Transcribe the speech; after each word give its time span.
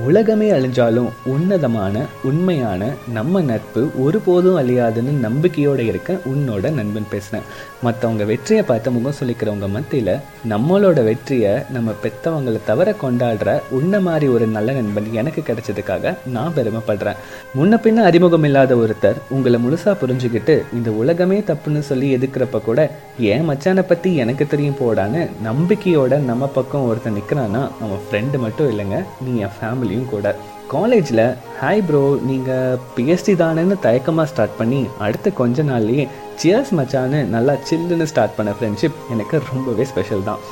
உலகமே 0.00 0.50
அழிஞ்சாலும் 0.50 1.08
உன்னதமான 1.24 2.06
உண்மையான 2.22 2.92
நம்ம 3.08 3.40
நட்பு 3.40 3.90
ஒருபோதும் 4.00 4.56
அழியாதுன்னு 4.56 5.12
நம்பிக்கையோடு 5.20 5.86
இருக்க 5.86 6.12
உன்னோட 6.24 6.70
நண்பன் 6.70 7.08
பேசுகிறேன் 7.10 7.44
மற்றவங்க 7.82 8.24
வெற்றியை 8.24 8.62
பார்த்து 8.62 8.90
முகம் 8.90 9.16
சொல்லிக்கிறவங்க 9.20 9.68
மத்தியில் 9.68 10.20
நம்மளோட 10.48 11.04
வெற்றியை 11.04 11.62
நம்ம 11.68 11.90
பெற்றவங்களை 12.02 12.60
தவிர 12.64 12.94
கொண்டாடுற 13.02 13.60
உன்ன 13.70 14.00
மாதிரி 14.00 14.28
ஒரு 14.28 14.46
நல்ல 14.46 14.72
நண்பன் 14.72 15.12
எனக்கு 15.12 15.40
கிடைச்சதுக்காக 15.40 16.14
நான் 16.26 16.54
பெருமைப்படுறேன். 16.56 17.20
முன்ன 17.54 17.76
பின்ன 17.76 18.04
அறிமுகம் 18.04 18.42
இல்லாத 18.42 18.76
ஒருத்தர் 18.76 19.16
உங்களை 19.28 19.60
முழுசாக 19.60 19.96
புரிஞ்சுக்கிட்டு 20.02 20.62
இந்த 20.72 20.90
உலகமே 20.90 21.38
தப்புன்னு 21.40 21.78
சொல்லி 21.78 22.16
எதுக்குறப்ப 22.16 22.62
கூட 22.62 22.90
ஏன் 23.18 23.48
மச்சானை 23.48 23.80
பற்றி 23.80 24.16
எனக்கு 24.16 24.46
தெரியும் 24.46 24.80
போடான்னு 24.80 25.28
நம்பிக்கையோட 25.44 26.18
நம்ம 26.20 26.46
பக்கம் 26.46 26.88
ஒருத்தர் 26.88 27.16
நிற்கிறான்னா 27.16 27.70
அவன் 27.80 27.98
ஃப்ரெண்டு 28.10 28.38
மட்டும் 28.38 28.70
இல்லைங்க 28.72 29.04
நீ 29.20 29.38
என் 29.40 29.56
ஃபேமிலி 29.60 29.80
ஃபேமிலியும் 29.82 30.10
கூட. 30.14 30.28
காலேஜில் 30.72 31.24
ஹாய் 31.60 31.84
ப்ரோ 31.86 32.02
நீங்கள் 32.28 32.78
பிஎஸ்டி 32.96 33.32
தானேன்னு 33.42 33.76
தயக்கமாக 33.86 34.30
ஸ்டார்ட் 34.32 34.58
பண்ணி 34.60 34.80
அடுத்த 35.04 35.30
கொஞ்ச 35.40 35.62
நாள்லேயே 35.70 36.04
சியர்ஸ் 36.40 36.72
மச்சான்னு 36.78 37.18
நல்லா 37.34 37.54
சில்லுன்னு 37.68 38.06
ஸ்டார்ட் 38.12 38.36
பண்ண 38.36 38.50
ஃப்ரெண்ட்ஷிப் 38.58 39.00
எனக்கு 39.14 39.36
ரொம்பவே 39.50 39.84
ஸ்பெஷல் 39.90 40.28
தான். 40.28 40.42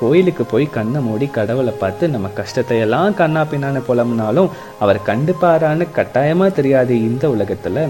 கோயிலுக்கு 0.00 0.44
போய் 0.52 0.64
கண்ணை 0.76 1.00
மூடி 1.04 1.26
கடவுளை 1.36 1.72
பார்த்து 1.82 2.04
நம்ம 2.14 2.30
கஷ்டத்தை 2.38 2.78
எல்லாம் 2.86 3.14
கண்ணா 3.20 3.42
பின்னான்னு 3.50 3.80
புலம்புனாலும் 3.88 4.50
அவர் 4.84 4.98
கண்டுப்பாரான்னு 5.10 5.84
கட்டாயமாக 5.98 6.56
தெரியாது 6.58 6.94
இந்த 7.08 7.24
உலகத்தில். 7.34 7.82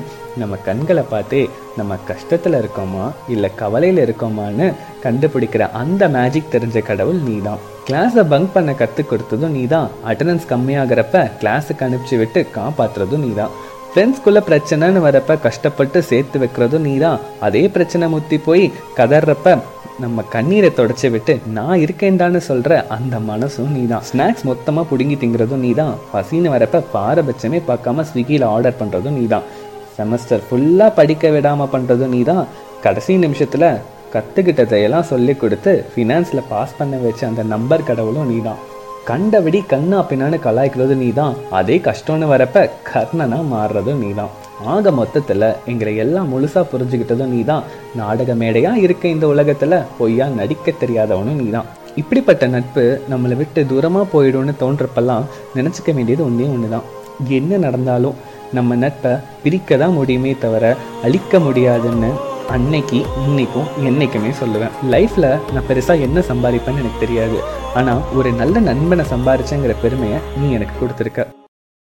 நம்ம 0.43 0.59
கண்களை 0.69 1.05
பார்த்தே 1.15 1.43
நம்ம 1.79 1.99
கஷ்டத்தில் 2.11 2.61
இருக்கோமா 2.63 3.07
இல்லை 3.37 3.51
கவலையில் 3.63 4.05
இருக்கோமான்னு 4.07 4.69
கண்டுபிடிக்கிற 5.07 5.65
அந்த 5.83 6.09
மேஜிக் 6.19 6.55
தெரிஞ்ச 6.57 6.85
கடவுள் 6.91 7.25
நீ 7.29 7.37
தான் 7.49 7.65
கிளாஸை 7.87 8.23
பங்க் 8.31 8.55
பண்ண 8.55 8.71
கற்றுக் 8.73 9.09
கொடுத்ததும் 9.11 9.53
நீ 9.53 9.63
தான் 9.67 9.89
அட்டண்டன்ஸ் 10.07 10.49
கம்மியாகிறப்ப 10.51 11.19
கிளாஸுக்கு 11.41 11.85
அனுப்பிச்சி 11.87 12.17
விட்டு 12.21 12.41
காப்பாற்றுறதும் 12.57 13.25
நீ 13.25 13.31
தான் 13.35 13.53
ஃப்ரெண்ட்ஸ்குள்ளே 13.91 14.41
பிரச்சனைன்னு 14.49 15.01
வரப்ப 15.05 15.37
கஷ்டப்பட்டு 15.45 15.99
சேர்த்து 16.09 16.41
வைக்கிறதும் 16.43 16.87
நீ 16.87 16.95
தான் 16.99 17.21
அதே 17.41 17.63
பிரச்சனை 17.75 18.07
முத்தி 18.15 18.39
போய் 18.41 18.65
கதறப்ப 18.99 19.55
நம்ம 19.99 20.25
கண்ணீரை 20.33 20.71
தொடச்சி 20.73 21.09
விட்டு 21.09 21.35
நான் 21.51 21.83
இருக்கேன்டான்னு 21.85 22.41
சொல்கிற 22.49 22.73
அந்த 22.97 23.19
மனசும் 23.29 23.71
நீ 23.73 23.83
தான் 23.87 24.05
ஸ்நாக்ஸ் 24.09 24.45
மொத்தமாக 24.45 24.85
பிடுங்கி 24.91 25.17
திங்கிறதும் 25.17 25.65
நீ 25.67 25.71
தான் 25.75 25.95
பசின்னு 26.13 26.53
வரப்ப 26.55 26.83
பாரபட்சமே 26.93 27.61
பார்க்காம 27.69 28.05
ஸ்விக்கியில் 28.11 28.47
ஆர்டர் 28.51 28.79
பண்ணுறதும் 28.79 29.17
நீ 29.19 29.25
தான் 29.27 29.47
செமஸ்டர் 29.95 30.45
ஃபுல்லாக 30.47 30.91
படிக்க 30.95 31.31
விடாமல் 31.31 31.73
பண்ணுறதும் 31.75 32.15
நீ 32.15 32.21
தான் 32.25 32.45
கடைசி 32.83 33.15
நிமிஷத்தில் 33.23 33.69
கற்றுக்கிட்டதையெல்லாம் 34.17 35.09
சொல்லி 35.09 35.35
கொடுத்து 35.37 35.73
ஃபினான்ஸில் 35.91 36.49
பாஸ் 36.49 36.79
பண்ண 36.79 36.97
வச்ச 36.99 37.23
அந்த 37.27 37.45
நம்பர் 37.51 37.87
கடவுளும் 37.89 38.29
நீ 38.29 38.39
தான் 38.41 38.63
கண்டபடி 39.07 39.59
கண்ணா 39.67 39.99
பின்னான்னு 40.07 40.39
கலாய்க்கிறது 40.41 40.95
நீ 40.97 41.09
தான் 41.13 41.35
அதே 41.53 41.77
கஷ்டம்னு 41.81 42.27
வரப்ப 42.31 42.63
கர்ணனா 42.89 43.39
மாறுறதும் 43.51 44.01
நீ 44.01 44.11
தான் 44.15 44.33
ஆக 44.67 44.91
மொத்தத்தில் 44.93 45.49
எங்களை 45.67 45.93
எல்லாம் 45.97 46.31
முழுசாக 46.31 46.65
புரிஞ்சுக்கிட்டதும் 46.71 47.33
நீ 47.33 47.41
தான் 47.45 47.67
நாடக 47.95 48.35
மேடையாக 48.35 48.85
இருக்க 48.87 49.07
இந்த 49.09 49.27
உலகத்தில் 49.27 49.85
பொய்யா 49.99 50.29
நடிக்க 50.35 50.75
தெரியாதவனும் 50.81 51.41
நீ 51.41 51.49
தான் 51.51 51.69
இப்படிப்பட்ட 51.97 52.47
நட்பு 52.49 52.85
நம்மளை 53.09 53.37
விட்டு 53.37 53.61
தூரமாக 53.67 54.07
போயிடும்னு 54.13 54.55
தோன்றப்பெல்லாம் 54.59 55.29
நினச்சிக்க 55.55 55.93
வேண்டியது 55.93 56.25
ஒன்றே 56.25 56.49
ஒன்று 56.49 56.71
தான் 56.71 56.89
என்ன 57.33 57.59
நடந்தாலும் 57.59 58.17
நம்ம 58.53 58.77
நட்பை 58.77 59.13
பிரிக்க 59.43 59.77
தான் 59.77 59.95
முடியுமே 59.95 60.33
தவிர 60.39 60.65
அழிக்க 61.03 61.39
முடியாதுன்னு 61.39 62.11
அன்னைக்கு 62.55 62.99
இன்னைக்கும் 63.27 63.71
என்னைக்குமே 63.89 64.31
சொல்லுவேன். 64.41 64.75
லைஃப்பில் 64.93 65.29
நான் 65.53 65.69
பெருசாக 65.69 66.07
என்ன 66.07 66.21
சம்பாதிப்பேன்னு 66.21 66.83
எனக்கு 66.83 67.03
தெரியாது. 67.05 67.39
ஆனால் 67.75 68.03
ஒரு 68.15 68.33
நல்ல 68.33 68.59
நண்பனை 68.59 69.05
சம்பாரிச்சேங்கிற 69.13 69.75
பெருமையை 69.83 70.19
நீ 70.37 70.53
எனக்கு 70.53 70.75
கொடுத்துருக்க. 70.81 71.25